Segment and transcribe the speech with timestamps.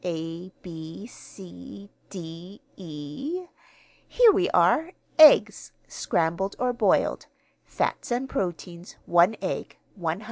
[0.03, 3.45] A b c d e
[4.07, 4.93] here we are.
[5.19, 7.27] 'Eggs, scrambled or boiled,
[7.63, 10.19] fats and proteins, one egg, 100.'